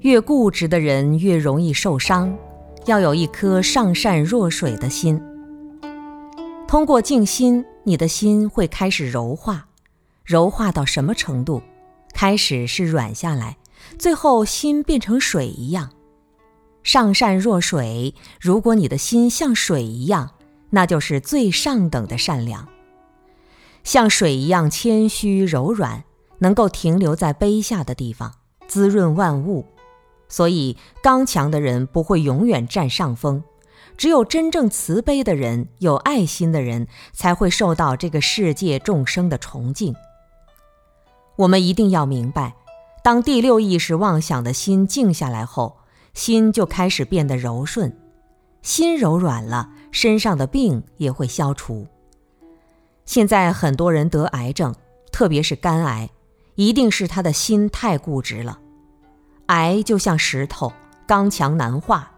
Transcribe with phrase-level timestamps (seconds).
[0.00, 2.34] 越固执的人越容易受伤，
[2.86, 5.20] 要有一颗上善若水的心。
[6.66, 9.66] 通过静心，你的心会开始柔化，
[10.24, 11.62] 柔化到什么程度？
[12.14, 13.58] 开始是软下来，
[13.98, 15.90] 最后心变成水一样。
[16.82, 20.30] 上善若水，如果你的心像水一样，
[20.70, 22.66] 那就是最上等的善良。
[23.84, 26.04] 像水一样谦虚柔软，
[26.38, 28.32] 能够停留在杯下的地方，
[28.66, 29.66] 滋润万物。
[30.30, 33.44] 所以，刚强的人不会永远占上风。
[33.98, 39.94] 只有真正慈悲的人、有爱心的人，才会受到这个世界众生的崇敬。
[41.36, 42.54] 我们一定要明白，
[43.04, 45.76] 当第六意识妄想的心静下来后，
[46.14, 47.94] 心就开始变得柔顺。
[48.62, 51.86] 心柔软了，身上的病也会消除。
[53.04, 54.74] 现在很多人得癌症，
[55.12, 56.08] 特别是肝癌，
[56.54, 58.60] 一定是他的心太固执了。
[59.50, 60.72] 癌就像石头，
[61.06, 62.08] 刚强难化。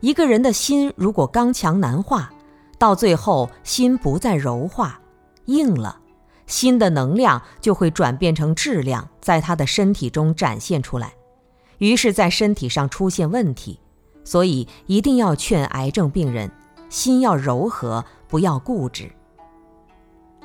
[0.00, 2.32] 一个人的心如果刚强难化，
[2.78, 5.00] 到最后心不再柔化、
[5.44, 6.00] 硬了，
[6.48, 11.14] 心的能量就会转变成质量，在他的身体中展现出来，
[11.78, 13.78] 于是，在身体上出现问题。
[14.24, 16.50] 所以，一定要劝癌症病人，
[16.88, 19.08] 心要柔和，不要固执。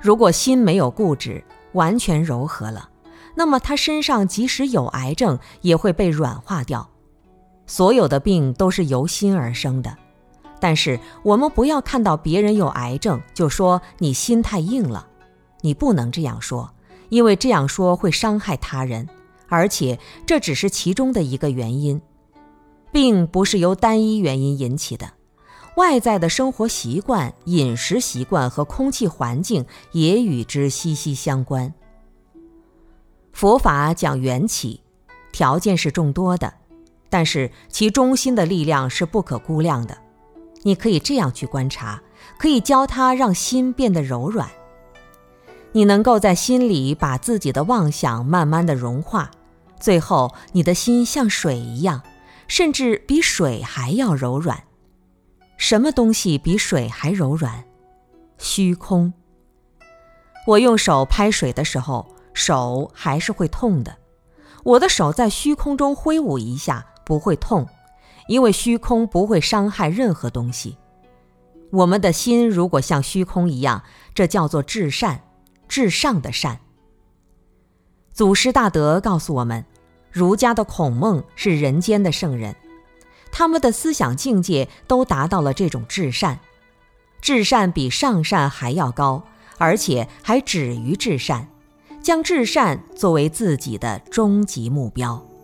[0.00, 2.88] 如果心没有固执，完全柔和了，
[3.36, 6.90] 那么他身上即使有癌症，也会被软化掉。
[7.66, 9.96] 所有的病都是由心而生的，
[10.58, 15.06] 但是我们不要看到别人有癌症就说你心太硬了，
[15.60, 16.72] 你不能这样说，
[17.08, 19.08] 因为这样说会伤害他人，
[19.48, 22.00] 而且这只是其中的一个原因。
[22.92, 25.12] 病不是由单一原因引起的，
[25.76, 31.74] 外在的生活习惯、饮食习惯和空气环境也与之息息相关。
[33.36, 34.80] 佛法讲缘起，
[35.30, 36.54] 条件是众多的。
[37.10, 39.98] 但是其中心的力量是不可估量的，
[40.62, 42.00] 你可以这样去观察，
[42.38, 44.48] 可以教他让心变得柔软。
[45.72, 49.30] 你能够在心里把自己的妄想慢慢的融化，
[49.78, 52.00] 最后你的心像水一样，
[52.48, 54.64] 甚至比水还要柔软。
[55.58, 57.64] 什么东西比水还柔软？
[58.38, 59.12] 虚空。
[60.46, 62.06] 我用手拍水的时候，
[62.36, 63.96] 手还是会痛的。
[64.62, 66.86] 我的手在虚空中挥舞一下。
[67.06, 67.68] 不会痛，
[68.26, 70.76] 因为虚空不会伤害任何东西。
[71.70, 75.22] 我们的心如果像虚空一样，这叫做至善，
[75.68, 76.58] 至上的善。
[78.12, 79.64] 祖师大德告诉我们，
[80.10, 82.56] 儒家的孔孟是人间的圣人，
[83.30, 86.40] 他们的思想境界都达到了这种至善，
[87.20, 89.22] 至善比上善还要高，
[89.58, 91.46] 而且还止于至善，
[92.06, 95.35] 将至善作为自己的终极目标。